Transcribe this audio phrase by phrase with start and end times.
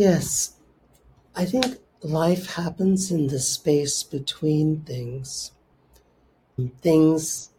[0.00, 0.54] Yes,
[1.36, 5.52] I think life happens in the space between things,
[6.80, 7.50] things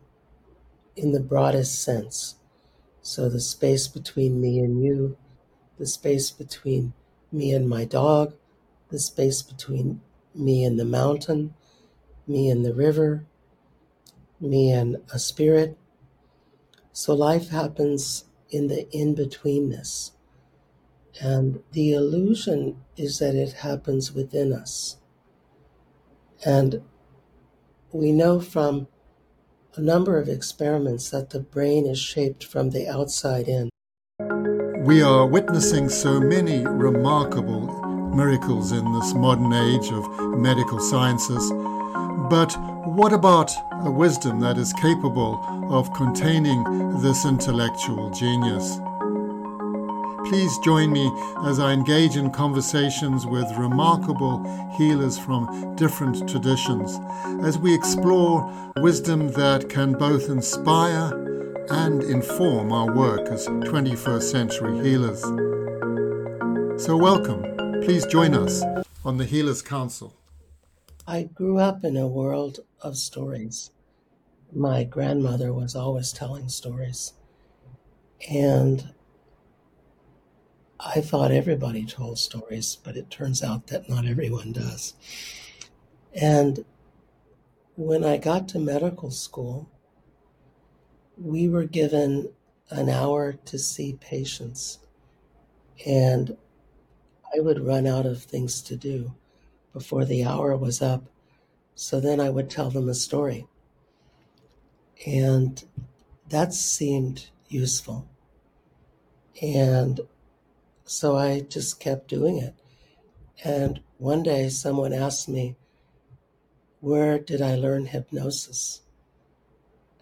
[0.96, 2.38] in the broadest sense.
[3.04, 5.18] So, the space between me and you,
[5.78, 6.94] the space between
[7.32, 8.34] me and my dog,
[8.90, 10.02] the space between
[10.34, 11.54] me and the mountain,
[12.26, 13.24] me and the river,
[14.40, 15.78] me and a spirit.
[16.92, 20.14] So, life happens in the in betweenness.
[21.20, 24.98] And the illusion is that it happens within us.
[26.46, 26.82] And
[27.92, 28.88] we know from
[29.76, 33.70] a number of experiments that the brain is shaped from the outside in.
[34.86, 37.68] We are witnessing so many remarkable
[38.16, 41.52] miracles in this modern age of medical sciences.
[42.30, 42.54] But
[42.86, 43.52] what about
[43.86, 46.64] a wisdom that is capable of containing
[47.02, 48.80] this intellectual genius?
[50.26, 51.12] Please join me
[51.46, 54.44] as I engage in conversations with remarkable
[54.78, 57.00] healers from different traditions
[57.46, 61.12] as we explore wisdom that can both inspire
[61.70, 65.22] and inform our work as 21st century healers.
[66.82, 67.44] So, welcome.
[67.84, 68.64] Please join us
[69.04, 70.16] on the Healers Council.
[71.08, 73.72] I grew up in a world of stories.
[74.54, 77.14] My grandmother was always telling stories.
[78.30, 78.94] And
[80.84, 84.96] I thought everybody told stories, but it turns out that not everyone does.
[86.14, 86.66] And
[87.76, 89.70] when I got to medical school,
[91.18, 92.30] we were given
[92.72, 94.80] an hour to see patients.
[95.86, 96.36] And
[97.36, 99.14] I would run out of things to do
[99.74, 101.04] before the hour was up.
[101.76, 103.48] So then I would tell them a story.
[105.06, 105.64] And
[106.30, 108.08] that seemed useful.
[109.42, 110.02] And
[110.92, 112.54] so I just kept doing it.
[113.46, 115.56] And one day someone asked me,
[116.82, 118.82] Where did I learn hypnosis?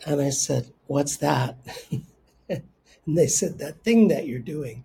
[0.07, 1.57] And I said, What's that?
[2.49, 2.63] and
[3.05, 4.83] they said, That thing that you're doing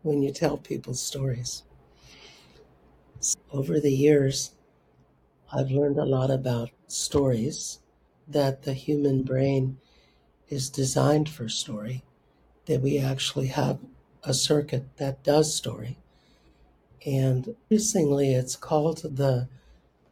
[0.00, 1.64] when you tell people stories.
[3.20, 4.52] So over the years,
[5.52, 7.80] I've learned a lot about stories,
[8.26, 9.76] that the human brain
[10.48, 12.04] is designed for story,
[12.64, 13.78] that we actually have
[14.24, 15.98] a circuit that does story.
[17.04, 19.48] And increasingly, it's called the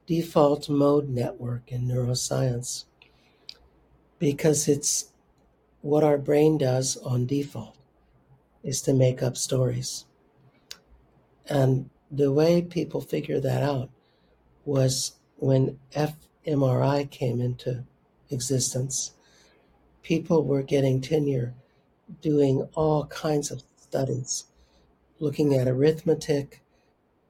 [0.07, 2.85] default mode network in neuroscience
[4.19, 5.13] because it's
[5.83, 7.77] what our brain does on default
[8.63, 10.05] is to make up stories.
[11.49, 13.91] And the way people figured that out
[14.65, 17.85] was when fMRI came into
[18.31, 19.13] existence,
[20.03, 21.55] people were getting tenure
[22.21, 24.45] doing all kinds of studies,
[25.19, 26.63] looking at arithmetic,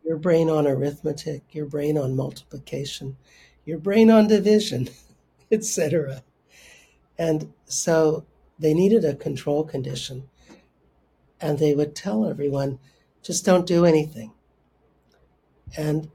[0.04, 3.16] your brain on arithmetic, your brain on multiplication,
[3.65, 4.91] your brain on division,
[5.50, 6.22] etc.
[7.19, 8.26] And so
[8.59, 10.28] they needed a control condition.
[11.41, 12.78] And they would tell everyone,
[13.22, 14.32] just don't do anything.
[15.78, 16.10] And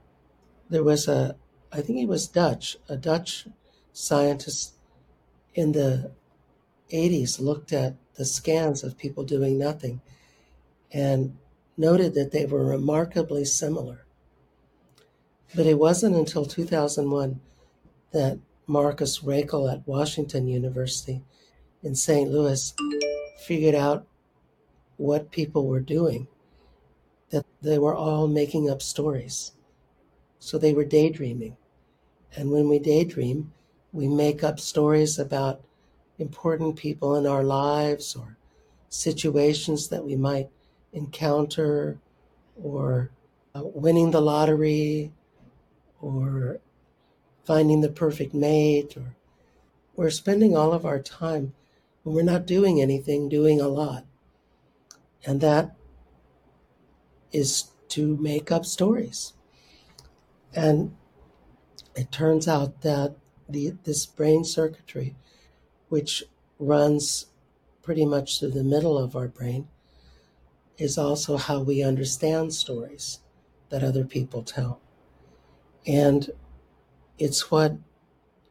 [0.70, 1.38] there was a,
[1.72, 3.48] I think he was Dutch, a Dutch
[3.94, 4.76] scientist
[5.56, 6.12] in the
[6.94, 10.02] 80s looked at the scans of people doing nothing
[10.96, 11.36] and
[11.76, 14.06] noted that they were remarkably similar.
[15.54, 17.42] But it wasn't until 2001
[18.14, 21.22] that Marcus Raichle at Washington University
[21.84, 22.32] in St.
[22.32, 22.74] Louis
[23.46, 24.08] figured out
[24.96, 26.28] what people were doing,
[27.30, 29.52] that they were all making up stories.
[30.40, 31.58] So they were daydreaming.
[32.38, 33.52] And when we daydream,
[33.92, 35.62] we make up stories about
[36.20, 38.38] important people in our lives or
[38.88, 40.50] situations that we might
[40.96, 42.00] encounter
[42.62, 43.12] or
[43.54, 45.12] uh, winning the lottery
[46.02, 46.60] or
[47.44, 49.16] finding the perfect mate or
[49.96, 51.54] we're spending all of our time
[52.04, 54.06] when we're not doing anything doing a lot.
[55.26, 55.76] And that
[57.32, 59.34] is to make up stories.
[60.54, 60.96] And
[61.96, 63.16] it turns out that
[63.48, 65.16] the, this brain circuitry
[65.90, 66.24] which
[66.58, 67.28] runs
[67.84, 69.68] pretty much through the middle of our brain
[70.78, 73.20] is also how we understand stories
[73.70, 74.82] that other people tell.
[75.88, 76.30] And
[77.18, 77.78] it's what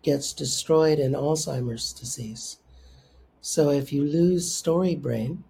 [0.02, 2.58] gets destroyed in Alzheimer's disease.
[3.40, 5.44] So if you lose story brain,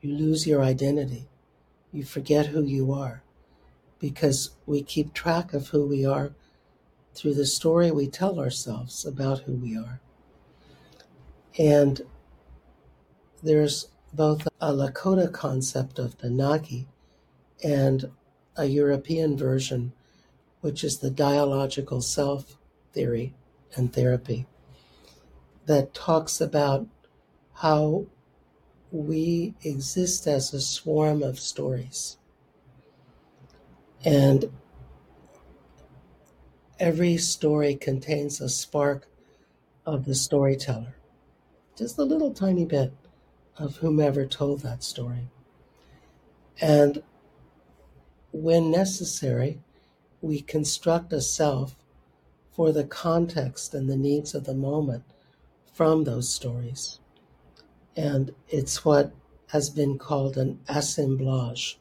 [0.00, 1.28] you lose your identity.
[1.92, 3.22] You forget who you are
[3.98, 6.32] because we keep track of who we are
[7.14, 10.00] through the story we tell ourselves about who we are.
[11.58, 12.02] And
[13.42, 16.86] there's both a Lakota concept of the Nagi
[17.62, 18.10] and
[18.56, 19.92] a European version,
[20.60, 22.56] which is the dialogical self
[22.92, 23.34] theory
[23.74, 24.46] and therapy,
[25.66, 26.86] that talks about
[27.54, 28.06] how
[28.90, 32.16] we exist as a swarm of stories.
[34.04, 34.50] And
[36.80, 39.08] every story contains a spark
[39.84, 40.96] of the storyteller,
[41.76, 42.92] just a little tiny bit
[43.58, 45.28] of whomever told that story.
[46.60, 47.02] And
[48.32, 49.60] when necessary,
[50.20, 51.76] we construct a self
[52.52, 55.04] for the context and the needs of the moment
[55.72, 56.98] from those stories.
[57.96, 59.12] And it's what
[59.48, 61.78] has been called an assemblage,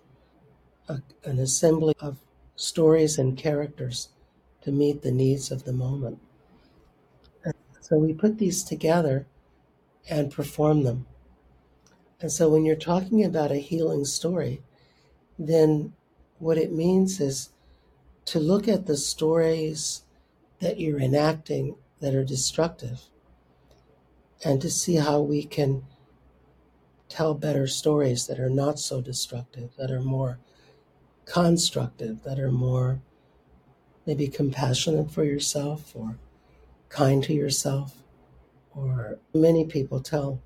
[0.88, 2.18] a, an assembly of
[2.56, 4.10] stories and characters
[4.62, 6.20] to meet the needs of the moment.
[7.44, 9.26] And so we put these together
[10.10, 11.06] and perform them.
[12.20, 14.62] And so when you're talking about a healing story,
[15.38, 15.94] then
[16.40, 17.50] what it means is
[18.26, 20.04] to look at the stories
[20.60, 23.02] that you're enacting that are destructive
[24.44, 25.84] and to see how we can
[27.10, 30.40] tell better stories that are not so destructive, that are more
[31.26, 33.00] constructive, that are more
[34.06, 36.18] maybe compassionate for yourself or
[36.90, 38.04] kind to yourself.
[38.76, 40.42] Or many people tell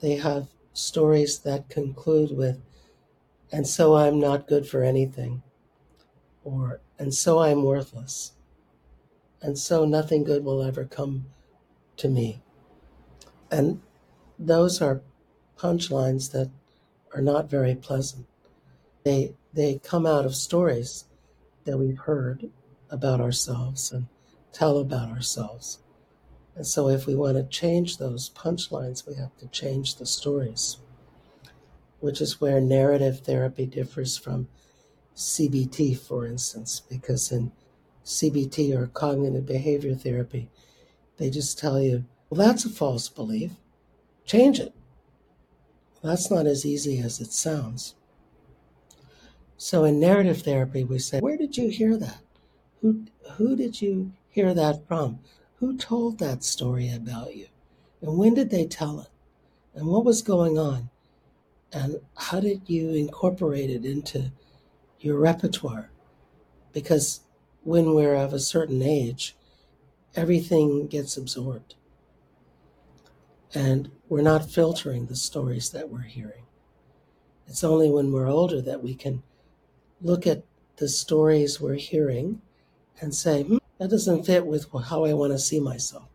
[0.00, 2.60] they have stories that conclude with,
[3.50, 5.42] and so I'm not good for anything,
[6.44, 8.32] or and so I'm worthless,
[9.40, 11.26] and so nothing good will ever come
[11.96, 12.42] to me.
[13.50, 13.80] And
[14.38, 15.00] those are
[15.56, 16.50] punchlines that
[17.14, 18.26] are not very pleasant.
[19.04, 21.04] They they come out of stories
[21.64, 22.50] that we've heard
[22.90, 24.06] about ourselves and
[24.52, 25.78] tell about ourselves.
[26.56, 30.78] And so if we want to change those punchlines, we have to change the stories,
[32.00, 34.48] which is where narrative therapy differs from
[35.16, 37.52] CBT, for instance, because in
[38.04, 40.48] CBT or cognitive behavior therapy,
[41.16, 43.52] they just tell you, well, that's a false belief.
[44.24, 44.74] Change it.
[46.02, 47.94] That's not as easy as it sounds.
[49.56, 52.18] So in narrative therapy, we say, where did you hear that?
[52.80, 55.20] Who, who did you hear that from?
[55.64, 57.46] Who told that story about you?
[58.02, 59.08] And when did they tell it?
[59.74, 60.90] And what was going on?
[61.72, 64.30] And how did you incorporate it into
[65.00, 65.88] your repertoire?
[66.74, 67.20] Because
[67.62, 69.36] when we're of a certain age,
[70.14, 71.76] everything gets absorbed
[73.54, 76.44] and we're not filtering the stories that we're hearing.
[77.46, 79.22] It's only when we're older that we can
[80.02, 80.42] look at
[80.76, 82.42] the stories we're hearing
[83.00, 86.08] and say, hmm, that doesn't fit with how I want to see myself.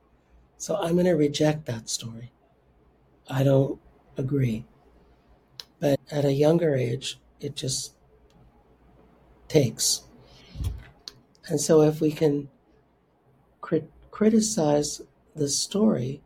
[0.58, 2.32] So I'm going to reject that story.
[3.30, 3.80] I don't
[4.18, 4.66] agree.
[5.80, 7.94] But at a younger age, it just
[9.48, 10.04] takes.
[11.48, 12.50] And so if we can
[13.62, 15.02] crit- criticize
[15.36, 16.22] the story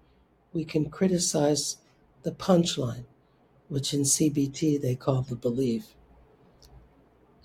[0.54, 1.78] we can criticize
[2.22, 3.06] the punchline,
[3.68, 5.96] which in CBT they call the belief.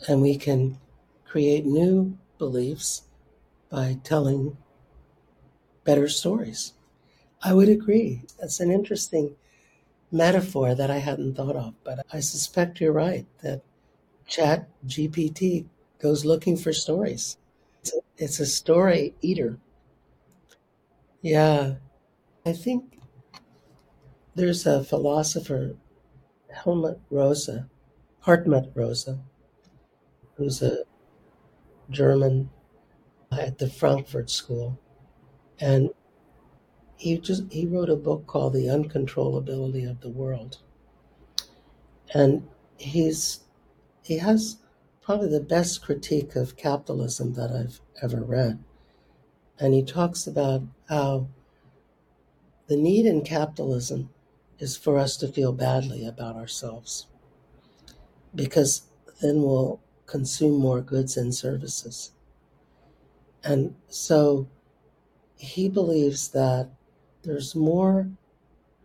[0.06, 0.78] And we can
[1.24, 3.02] create new beliefs
[3.70, 4.56] by telling
[5.84, 6.74] better stories.
[7.42, 8.22] I would agree.
[8.38, 9.36] That's an interesting
[10.10, 13.62] metaphor that I hadn't thought of, but I suspect you're right that
[14.26, 15.66] Chat GPT
[15.98, 17.38] goes looking for stories.
[17.80, 19.58] It's a, it's a story eater.
[21.22, 21.76] Yeah.
[22.44, 22.98] I think
[24.34, 25.76] there's a philosopher,
[26.50, 27.68] Helmut Rosa,
[28.24, 29.20] Hartmut Rosa,
[30.36, 30.84] who's a
[31.90, 32.50] German
[33.30, 34.78] at the Frankfurt School,
[35.60, 35.90] and
[36.96, 40.58] he just he wrote a book called The Uncontrollability of the World,
[42.14, 43.40] and he's
[44.02, 44.58] he has
[45.02, 48.62] probably the best critique of capitalism that I've ever read,
[49.58, 51.28] and he talks about how
[52.68, 54.10] the need in capitalism
[54.58, 57.06] is for us to feel badly about ourselves
[58.34, 58.82] because
[59.20, 62.12] then we'll consume more goods and services.
[63.48, 64.46] And so
[65.38, 66.68] he believes that
[67.22, 68.10] there's more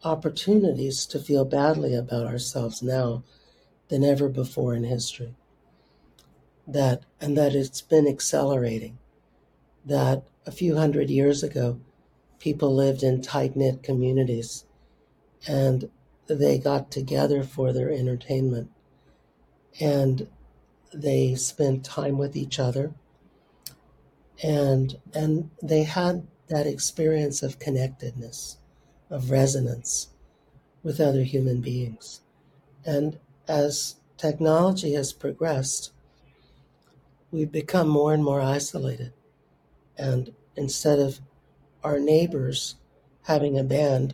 [0.06, 3.26] opportunities to feel badly about ourselves now
[3.90, 5.36] than ever before in history.
[6.66, 9.00] That and that it's been accelerating.
[9.86, 11.82] That a few hundred years ago,
[12.40, 14.64] people lived in tight knit communities
[15.46, 15.90] and
[16.28, 18.72] they got together for their entertainment
[19.82, 20.30] and
[20.94, 22.94] they spent time with each other
[24.42, 28.58] and and they had that experience of connectedness
[29.10, 30.10] of resonance
[30.82, 32.22] with other human beings
[32.86, 35.92] and as technology has progressed
[37.34, 39.12] we've become more and more isolated.
[39.98, 41.20] And instead of
[41.84, 42.76] our neighbors
[43.24, 44.14] having a band,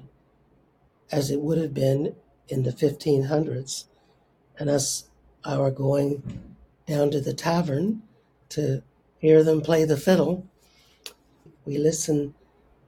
[1.12, 2.16] as it would have been
[2.48, 3.86] in the 1500s,
[4.58, 5.10] and us
[5.46, 6.56] our going
[6.88, 8.02] down to the tavern
[8.50, 8.82] to
[9.20, 10.48] hear them play the fiddle,
[11.66, 12.34] we listen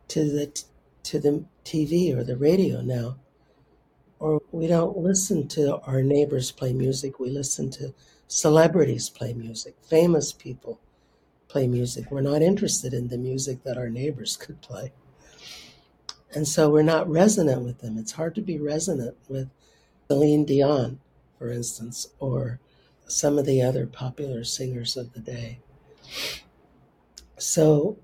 [0.07, 0.63] to the
[1.03, 3.17] to the TV or the radio now.
[4.19, 7.93] Or we don't listen to our neighbors play music, we listen to
[8.27, 10.79] celebrities play music, famous people
[11.47, 12.09] play music.
[12.11, 14.93] We're not interested in the music that our neighbors could play.
[16.33, 17.97] And so we're not resonant with them.
[17.97, 19.49] It's hard to be resonant with
[20.07, 20.99] Celine Dion,
[21.37, 22.59] for instance, or
[23.07, 25.59] some of the other popular singers of the day.
[27.37, 27.97] So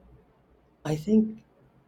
[0.84, 1.44] I think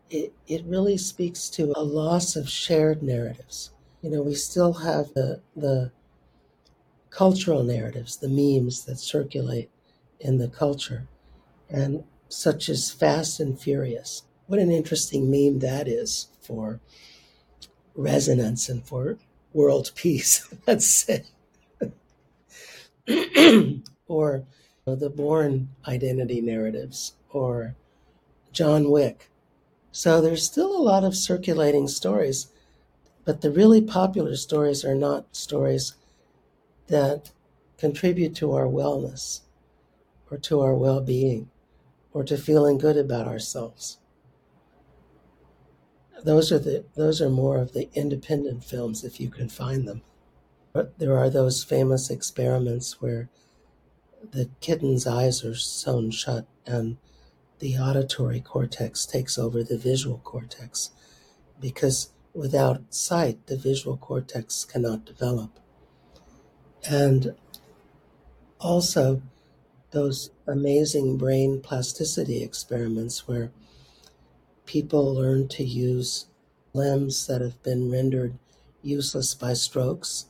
[0.09, 3.71] it, it really speaks to a loss of shared narratives.
[4.01, 5.91] You know, we still have the, the
[7.09, 9.69] cultural narratives, the memes that circulate
[10.19, 11.07] in the culture,
[11.69, 14.23] and such as Fast and Furious.
[14.47, 16.79] What an interesting meme that is for
[17.95, 19.17] resonance and for
[19.53, 21.23] world peace, let's say.
[24.07, 24.43] or
[24.95, 27.75] the Bourne identity narratives, or
[28.51, 29.29] John Wick.
[29.91, 32.47] So there's still a lot of circulating stories,
[33.25, 35.95] but the really popular stories are not stories
[36.87, 37.31] that
[37.77, 39.41] contribute to our wellness
[40.29, 41.49] or to our well being
[42.13, 43.97] or to feeling good about ourselves.
[46.23, 50.01] Those are the those are more of the independent films if you can find them.
[50.73, 53.29] But there are those famous experiments where
[54.31, 56.97] the kitten's eyes are sewn shut and
[57.59, 60.91] the auditory cortex takes over the visual cortex
[61.59, 65.59] because without sight, the visual cortex cannot develop.
[66.89, 67.35] And
[68.59, 69.21] also,
[69.91, 73.51] those amazing brain plasticity experiments where
[74.65, 76.27] people learn to use
[76.73, 78.37] limbs that have been rendered
[78.81, 80.25] useless by strokes,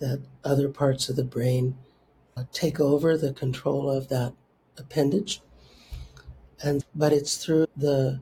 [0.00, 1.76] that other parts of the brain
[2.38, 4.32] Uh, take over the control of that
[4.76, 5.40] appendage.
[6.62, 8.20] And but it's through the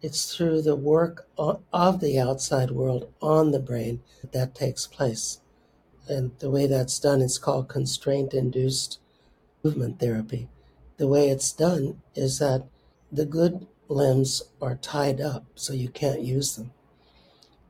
[0.00, 5.40] it's through the work of the outside world on the brain that, that takes place.
[6.06, 9.00] And the way that's done is called constraint induced
[9.64, 10.48] movement therapy.
[10.98, 12.66] The way it's done is that
[13.10, 16.70] the good limbs are tied up so you can't use them.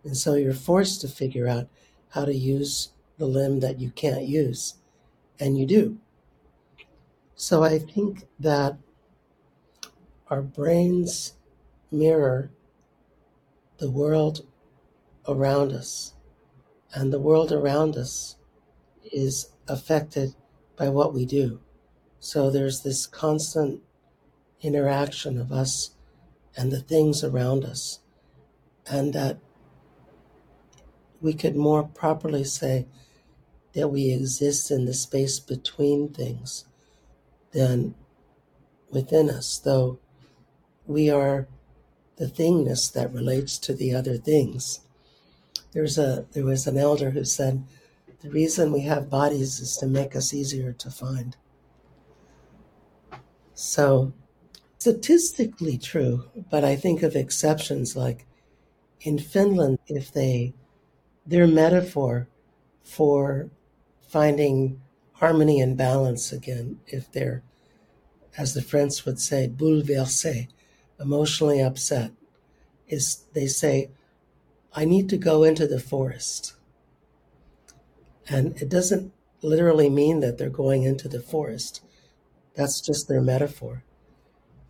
[0.05, 1.69] And so you're forced to figure out
[2.11, 4.75] how to use the limb that you can't use.
[5.39, 5.99] And you do.
[7.35, 8.77] So I think that
[10.29, 11.35] our brains
[11.91, 12.51] mirror
[13.79, 14.47] the world
[15.29, 16.15] around us,
[16.95, 18.37] and the world around us
[19.13, 20.35] is affected
[20.77, 21.61] by what we do.
[22.21, 23.83] So there's this constant
[24.63, 25.91] interaction of us
[26.57, 28.01] and the things around us,
[28.87, 29.39] and that
[31.21, 32.87] we could more properly say
[33.77, 36.65] that we exist in the space between things
[37.53, 37.95] than
[38.91, 39.99] within us, though
[40.87, 41.47] we are
[42.17, 44.81] the thingness that relates to the other things.
[45.73, 47.65] There's a there was an elder who said
[48.23, 51.37] the reason we have bodies is to make us easier to find.
[53.53, 54.15] So,
[54.79, 58.27] statistically true, but I think of exceptions like
[59.03, 60.55] in Finland, if they,
[61.27, 62.29] their metaphor
[62.83, 63.51] for
[64.07, 64.81] finding
[65.15, 67.43] harmony and balance again, if they're,
[68.37, 70.49] as the French would say, bouleversé,
[71.01, 72.13] emotionally upset,
[72.89, 73.91] is they say,
[74.75, 76.55] I need to go into the forest.
[78.29, 81.83] And it doesn't literally mean that they're going into the forest.
[82.55, 83.85] That's just their metaphor.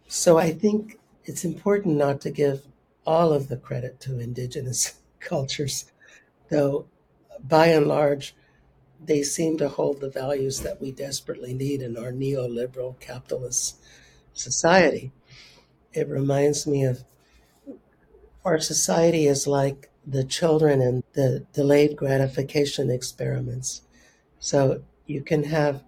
[0.06, 2.66] So I think it's important not to give
[3.04, 5.90] all of the credit to indigenous cultures,
[6.50, 6.86] though
[7.42, 8.34] by and large,
[9.04, 13.76] they seem to hold the values that we desperately need in our neoliberal capitalist
[14.32, 15.12] society.
[15.92, 17.04] It reminds me of
[18.44, 23.82] our society is like the children and the delayed gratification experiments.
[24.38, 25.82] So you can have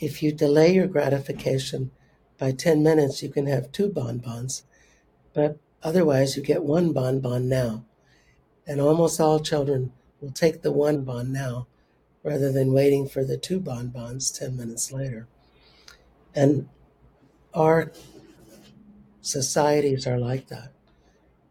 [0.00, 1.90] if you delay your gratification
[2.38, 4.62] by 10 minutes, you can have two bonbons,
[5.34, 7.84] but otherwise, you get one bonbon now.
[8.64, 11.66] And almost all children will take the one bon now
[12.22, 15.26] rather than waiting for the two bonbons 10 minutes later.
[16.34, 16.68] And
[17.54, 17.92] our
[19.20, 20.72] societies are like that,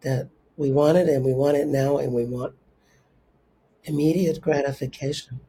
[0.01, 2.53] that we want it and we want it now and we want
[3.83, 5.39] immediate gratification.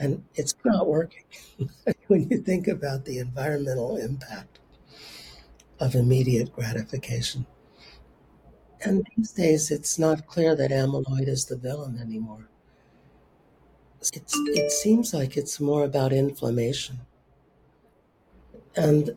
[0.00, 1.24] And it's not working.
[2.06, 4.58] when you think about the environmental impact
[5.80, 7.46] of immediate gratification.
[8.84, 12.48] And these days, it's not clear that amyloid is the villain anymore.
[14.00, 17.00] It's, it seems like it's more about inflammation.
[18.76, 19.16] And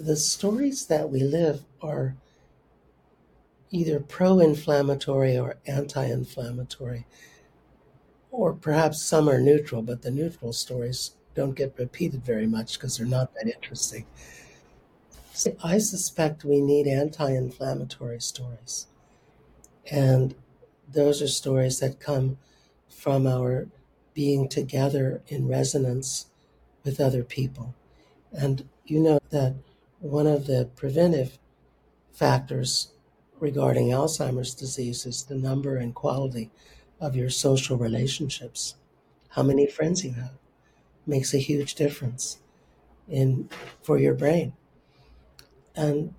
[0.00, 2.16] the stories that we live are
[3.70, 7.06] either pro inflammatory or anti inflammatory,
[8.30, 12.96] or perhaps some are neutral, but the neutral stories don't get repeated very much because
[12.96, 14.06] they're not that interesting.
[15.34, 18.86] So I suspect we need anti inflammatory stories.
[19.90, 20.34] And
[20.88, 22.38] those are stories that come
[22.88, 23.68] from our
[24.14, 26.26] being together in resonance
[26.84, 27.74] with other people.
[28.32, 29.54] And you know that
[30.00, 31.38] one of the preventive
[32.12, 32.92] factors
[33.40, 36.50] regarding Alzheimer's disease is the number and quality
[37.00, 38.74] of your social relationships.
[39.30, 40.38] How many friends you have
[41.06, 42.38] makes a huge difference
[43.08, 43.48] in
[43.82, 44.52] for your brain.
[45.74, 46.14] And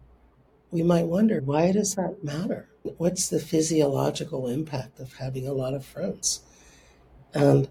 [0.72, 2.70] we might wonder why does that matter?
[2.98, 6.42] What's the physiological impact of having a lot of friends?
[7.34, 7.68] And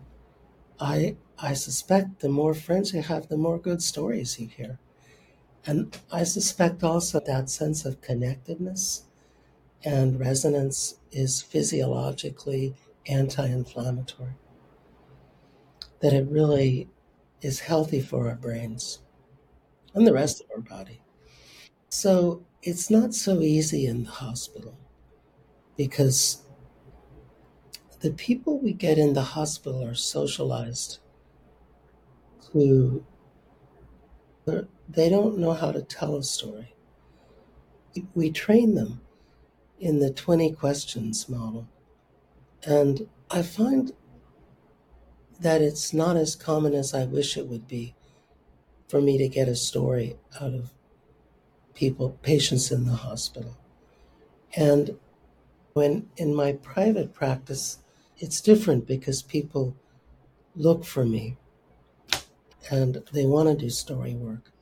[0.83, 4.79] I I suspect the more friends you have, the more good stories you hear.
[5.67, 9.05] And I suspect also that sense of connectedness
[9.85, 14.35] and resonance is physiologically anti inflammatory.
[16.01, 16.91] That it really
[17.41, 18.99] is healthy for our brains
[19.95, 21.03] and the rest of our body.
[21.91, 24.77] So it's not so easy in the hospital
[25.77, 26.43] because
[28.03, 30.99] the people we get in the hospital are socialized
[32.53, 33.05] who
[34.89, 36.75] they don't know how to tell a story.
[38.15, 39.01] We train them
[39.79, 41.69] in the 20 questions model.
[42.65, 43.93] And I find
[45.41, 47.95] that it's not as common as I wish it would be
[48.89, 50.73] for me to get a story out of
[51.73, 53.57] people, patients in the hospital.
[54.57, 54.99] And
[55.73, 57.79] when in my private practice,
[58.19, 59.77] it's different because people
[60.55, 61.37] look for me
[62.71, 64.53] and they want to do story work.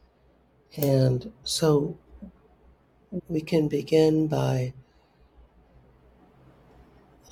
[0.77, 1.99] And so
[3.29, 4.73] we can begin by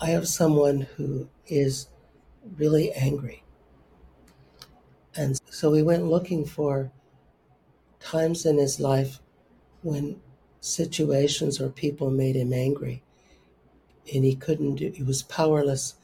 [0.01, 1.89] I have someone who is
[2.57, 3.43] really angry.
[5.17, 6.93] And so we went looking for
[7.99, 9.21] times in his life
[9.83, 10.21] when
[10.61, 13.03] situations or people made him angry
[14.13, 15.95] and he couldn't do he was powerless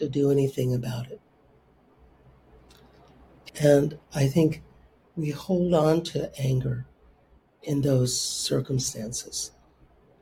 [0.00, 1.20] to do anything about it
[3.60, 4.62] and i think
[5.16, 6.86] we hold on to anger
[7.62, 9.52] in those circumstances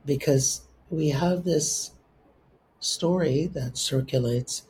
[0.05, 1.91] because we have this
[2.79, 4.63] story that circulates,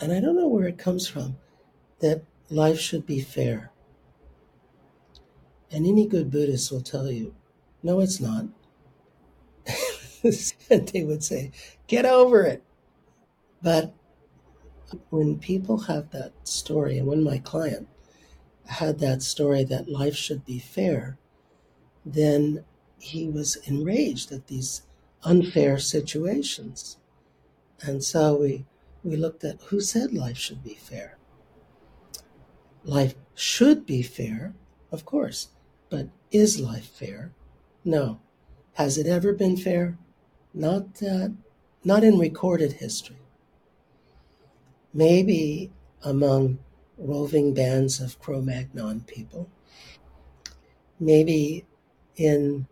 [0.00, 1.36] and I don't know where it comes from,
[2.00, 3.70] that life should be fair.
[5.70, 7.34] And any good Buddhist will tell you,
[7.82, 8.46] no, it's not.
[10.70, 11.50] and they would say,
[11.86, 12.62] get over it.
[13.62, 13.94] But
[15.10, 17.88] when people have that story, and when my client
[18.66, 21.18] had that story that life should be fair,
[22.04, 22.64] then
[22.98, 24.82] he was enraged at these
[25.24, 26.98] unfair situations.
[27.80, 28.66] And so we,
[29.02, 31.18] we looked at who said life should be fair.
[32.84, 34.54] Life should be fair,
[34.90, 35.48] of course,
[35.88, 37.32] but is life fair?
[37.84, 38.20] No.
[38.74, 39.98] Has it ever been fair?
[40.54, 41.34] Not that,
[41.84, 43.21] not in recorded history.
[44.94, 45.70] Maybe
[46.02, 46.58] among
[46.98, 49.48] roving bands of Cro Magnon people.
[51.00, 51.64] Maybe
[52.16, 52.66] in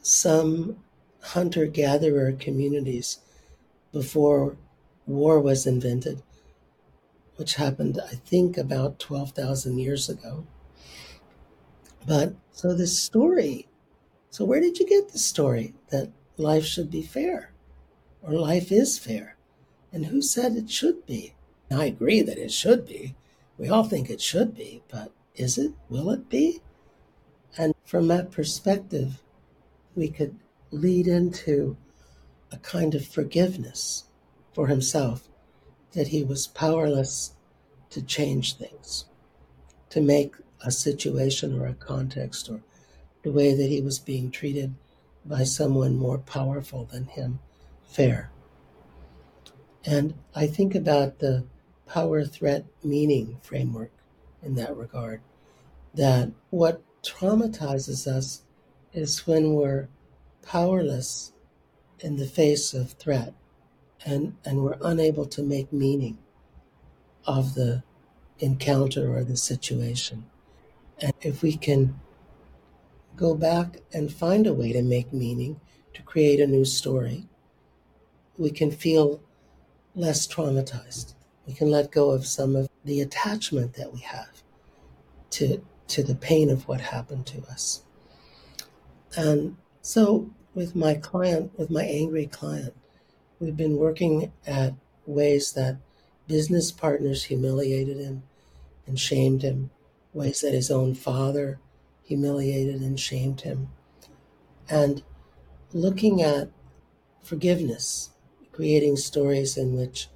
[0.00, 0.76] some
[1.20, 3.18] hunter gatherer communities
[3.92, 4.56] before
[5.06, 6.22] war was invented,
[7.36, 10.46] which happened, I think, about 12,000 years ago.
[12.06, 13.68] But so this story,
[14.30, 17.52] so where did you get the story that life should be fair
[18.22, 19.36] or life is fair?
[19.92, 21.34] And who said it should be?
[21.70, 23.14] I agree that it should be.
[23.58, 25.72] We all think it should be, but is it?
[25.88, 26.62] Will it be?
[27.56, 29.22] And from that perspective,
[29.94, 30.38] we could
[30.70, 31.76] lead into
[32.50, 34.04] a kind of forgiveness
[34.52, 35.28] for himself
[35.92, 37.34] that he was powerless
[37.90, 39.04] to change things,
[39.90, 42.62] to make a situation or a context or
[43.22, 44.74] the way that he was being treated
[45.24, 47.38] by someone more powerful than him
[47.84, 48.31] fair.
[49.84, 51.44] And I think about the
[51.86, 53.90] power threat meaning framework
[54.42, 55.20] in that regard,
[55.94, 58.42] that what traumatizes us
[58.92, 59.88] is when we're
[60.42, 61.32] powerless
[62.00, 63.34] in the face of threat
[64.04, 66.18] and, and we're unable to make meaning
[67.26, 67.82] of the
[68.38, 70.24] encounter or the situation.
[70.98, 72.00] And if we can
[73.16, 75.60] go back and find a way to make meaning,
[75.94, 77.26] to create a new story,
[78.38, 79.20] we can feel
[79.94, 81.14] less traumatized.
[81.46, 84.42] We can let go of some of the attachment that we have
[85.30, 87.82] to, to the pain of what happened to us.
[89.16, 92.74] And so, with my client, with my angry client,
[93.40, 94.74] we've been working at
[95.06, 95.78] ways that
[96.26, 98.22] business partners humiliated him
[98.86, 99.70] and shamed him,
[100.12, 101.58] ways that his own father
[102.04, 103.68] humiliated and shamed him,
[104.68, 105.02] and
[105.72, 106.50] looking at
[107.22, 108.10] forgiveness,
[108.52, 110.08] creating stories in which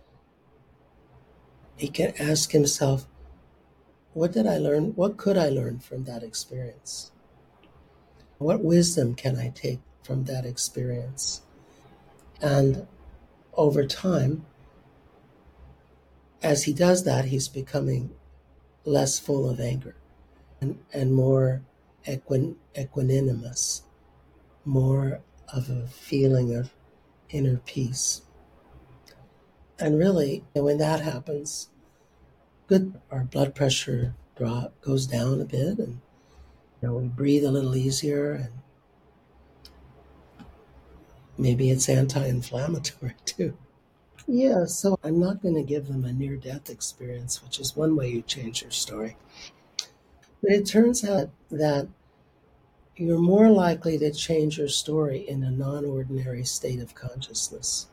[1.77, 3.07] he can ask himself,
[4.13, 4.95] what did I learn?
[4.95, 7.11] What could I learn from that experience?
[8.39, 11.43] What wisdom can I take from that experience?
[12.41, 12.87] And
[13.55, 14.47] over time,
[16.43, 18.15] as he does that, he's becoming
[18.85, 19.97] less full of anger
[20.61, 21.63] and, and more
[22.07, 23.83] equin, equanimous,
[24.65, 25.21] more
[25.53, 26.71] of a feeling of
[27.31, 28.23] inner peace.
[29.79, 31.69] And really, when that happens,
[32.67, 36.01] good, our blood pressure drop goes down a bit, and
[36.81, 38.53] you know, we breathe a little easier, and
[41.39, 43.57] maybe it's anti-inflammatory too.
[44.27, 47.95] Yeah, so I'm not going to give them a near death experience, which is one
[47.95, 49.17] way you change your story.
[50.43, 51.89] But it turns out that
[52.97, 57.89] you're more likely to change your story in a non ordinary state of consciousness.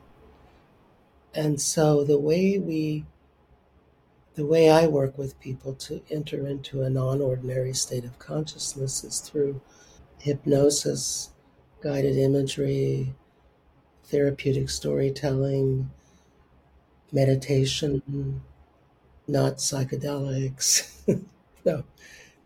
[1.34, 3.04] And so the way we,
[4.34, 9.02] the way I work with people to enter into a non ordinary state of consciousness
[9.02, 9.60] is through
[10.18, 11.30] hypnosis,
[11.82, 13.14] guided imagery,
[14.04, 15.90] therapeutic storytelling,
[17.10, 18.42] meditation,
[19.26, 20.90] not psychedelics.
[21.64, 21.84] no,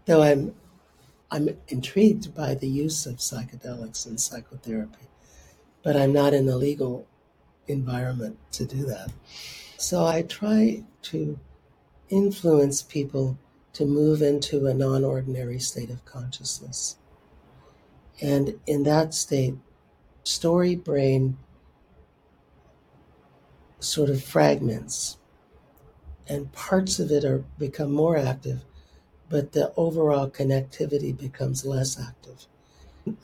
[0.06, 0.54] though I'm
[1.30, 5.08] I'm intrigued by the use of psychedelics in psychotherapy,
[5.82, 7.06] but I'm not in the legal
[7.68, 9.12] environment to do that.
[9.76, 11.38] So I try to
[12.08, 13.38] influence people
[13.74, 16.96] to move into a non ordinary state of consciousness.
[18.20, 19.54] And in that state,
[20.24, 21.38] story brain
[23.78, 25.18] sort of fragments
[26.26, 28.64] and parts of it are become more active
[29.28, 32.46] but the overall connectivity becomes less active.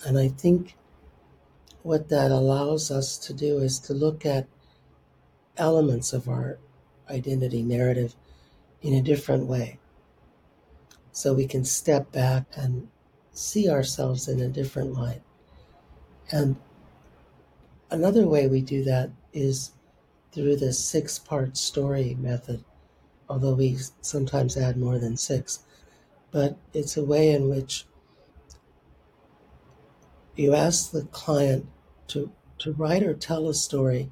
[0.04, 0.76] And I think
[1.84, 4.48] what that allows us to do is to look at
[5.56, 6.58] elements of our
[7.08, 8.16] identity narrative
[8.82, 9.78] in a different way.
[11.12, 12.88] So we can step back and
[13.30, 15.22] see ourselves in a different light.
[16.32, 16.56] And
[17.88, 19.70] another way we do that is
[20.32, 22.64] through the six part story method,
[23.28, 25.60] although we sometimes add more than six
[26.34, 27.86] but it's a way in which
[30.34, 31.64] you ask the client
[32.08, 34.10] to, to write or tell a story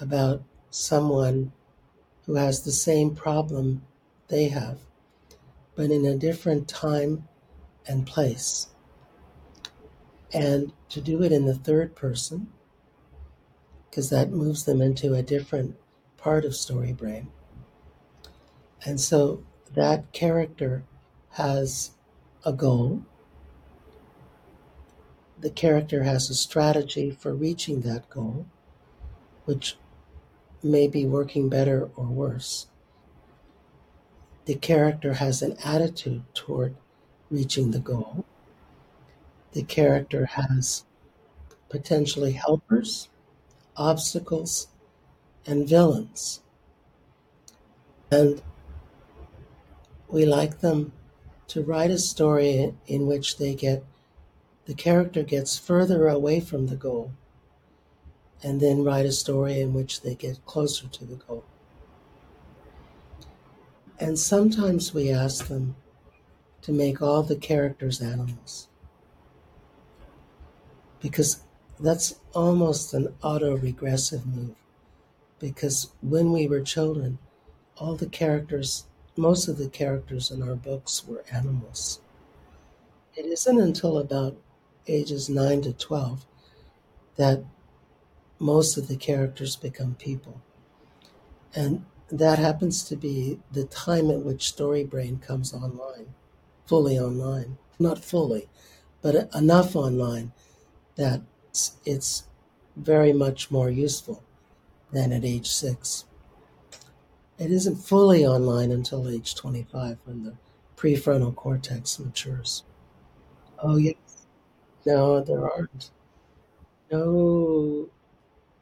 [0.00, 1.52] about someone
[2.26, 3.82] who has the same problem
[4.28, 4.78] they have,
[5.74, 7.28] but in a different time
[7.86, 8.68] and place.
[10.32, 12.48] And to do it in the third person,
[13.88, 15.76] because that moves them into a different
[16.16, 17.28] part of story brain.
[18.84, 19.42] And so
[19.74, 20.84] that character
[21.30, 21.90] has
[22.44, 23.04] a goal.
[25.40, 28.44] The character has a strategy for reaching that goal,
[29.46, 29.78] which
[30.62, 32.66] may be working better or worse.
[34.44, 36.76] The character has an attitude toward
[37.30, 38.26] reaching the goal.
[39.52, 40.84] The character has
[41.70, 43.08] potentially helpers,
[43.78, 44.68] obstacles,
[45.46, 46.42] and villains.
[48.10, 48.42] And
[50.06, 50.92] we like them
[51.48, 53.84] to write a story in which they get
[54.70, 57.10] the character gets further away from the goal
[58.40, 61.44] and then write a story in which they get closer to the goal.
[63.98, 65.74] And sometimes we ask them
[66.62, 68.68] to make all the characters animals
[71.00, 71.42] because
[71.80, 74.54] that's almost an auto regressive move.
[75.40, 77.18] Because when we were children,
[77.76, 78.84] all the characters
[79.16, 81.98] most of the characters in our books were animals.
[83.16, 84.36] It isn't until about
[84.88, 86.26] ages 9 to 12
[87.16, 87.44] that
[88.40, 90.42] most of the characters become people.
[91.54, 96.14] And that happens to be the time at which Storybrain comes online,
[96.66, 97.58] fully online.
[97.78, 98.48] Not fully,
[99.02, 100.32] but enough online
[100.96, 101.22] that
[101.86, 102.24] it's
[102.76, 104.22] very much more useful
[104.92, 106.04] than at age six.
[107.38, 110.34] it isn't fully online until age 25 when the
[110.76, 112.62] prefrontal cortex matures.
[113.60, 113.96] Oh, yes.
[114.84, 115.90] No, there aren't.
[116.90, 117.88] No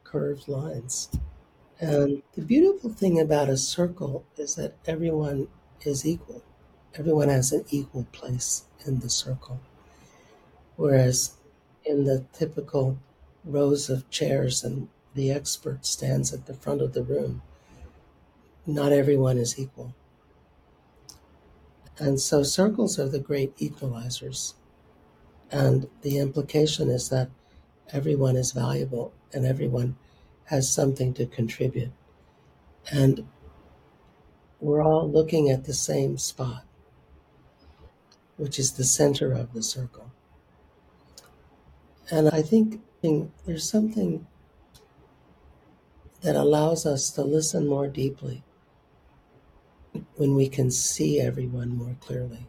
[0.03, 1.09] curved lines.
[1.79, 5.47] And the beautiful thing about a circle is that everyone
[5.81, 6.43] is equal.
[6.95, 9.61] Everyone has an equal place in the circle.
[10.77, 11.35] Whereas
[11.85, 12.97] in the typical
[13.45, 17.41] rows of chairs and the expert stands at the front of the room,
[18.65, 19.93] not everyone is equal.
[21.99, 24.53] And so circles are the great equalizers.
[25.51, 27.29] And the implication is that
[27.91, 29.95] everyone is valuable and everyone
[30.45, 31.91] has something to contribute.
[32.91, 33.27] And
[34.59, 36.65] we're all looking at the same spot,
[38.37, 40.11] which is the center of the circle.
[42.11, 44.27] And I think there's something
[46.21, 48.43] that allows us to listen more deeply
[50.15, 52.47] when we can see everyone more clearly.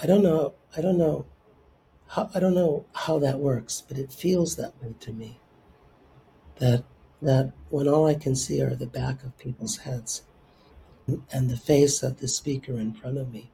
[0.00, 0.54] I don't know.
[0.76, 1.26] I don't know
[2.08, 2.30] how.
[2.34, 5.40] I don't know how that works, but it feels that way to me.
[6.56, 6.84] That
[7.20, 10.22] that when all I can see are the back of people's heads
[11.32, 13.50] and the face of the speaker in front of me,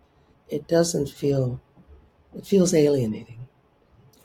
[0.48, 1.61] it doesn't feel.
[2.37, 3.48] It feels alienating.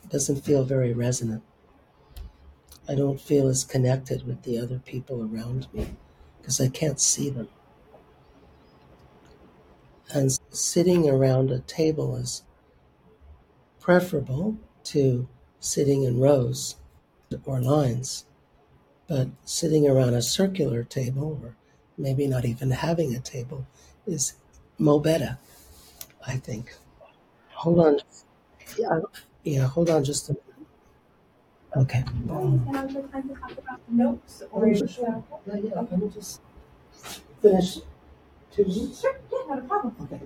[0.04, 1.42] It doesn't feel very resonant.
[2.88, 5.94] I don't feel as connected with the other people around me
[6.38, 7.48] because I can't see them.
[10.12, 12.42] And sitting around a table is
[13.80, 16.76] preferable to sitting in rows
[17.44, 18.26] or lines.
[19.08, 21.56] But sitting around a circular table, or
[21.98, 23.66] maybe not even having a table,
[24.06, 24.34] is
[24.78, 25.38] mo better,
[26.26, 26.74] I think.
[27.50, 27.98] Hold on.
[28.78, 29.00] Yeah,
[29.42, 30.44] yeah hold on just a minute.
[31.76, 32.04] Okay.
[33.88, 35.80] Notes or oh, yeah, yeah.
[35.80, 36.40] Let me just
[37.42, 37.78] finish
[38.52, 38.92] two.
[38.94, 39.18] Sure.
[39.32, 39.96] Yeah, not a problem.
[40.02, 40.20] Okay.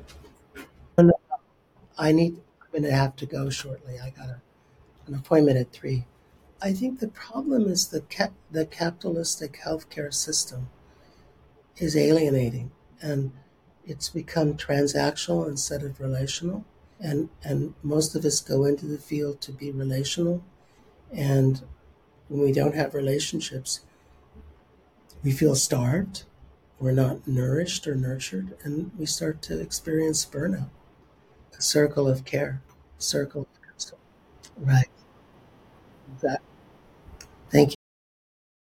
[1.97, 2.37] I need.
[2.61, 4.01] I'm going to have to go shortly.
[4.01, 4.41] I got a,
[5.07, 6.05] an appointment at three.
[6.61, 10.71] I think the problem is the cap, the capitalistic healthcare system
[11.77, 13.33] is alienating, and
[13.85, 16.65] it's become transactional instead of relational.
[17.01, 20.43] And and most of us go into the field to be relational,
[21.13, 21.63] and
[22.29, 23.81] when we don't have relationships,
[25.23, 26.25] we feel starved
[26.79, 30.71] we're not nourished or nurtured, and we start to experience burnout.
[31.59, 32.63] A circle of care,
[32.99, 33.49] circle of
[34.59, 34.89] right.
[36.15, 36.54] Exactly.